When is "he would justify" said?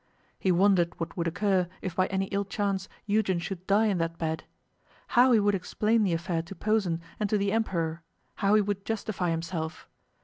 8.55-9.29